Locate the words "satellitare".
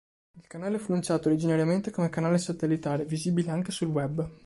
2.39-3.05